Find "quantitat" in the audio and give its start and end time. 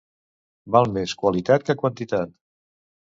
1.83-2.35